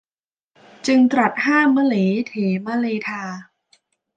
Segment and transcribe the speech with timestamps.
[0.87, 1.95] จึงตรัสห้ามมะเหล
[2.27, 2.33] เถ
[2.65, 3.23] มะเลทา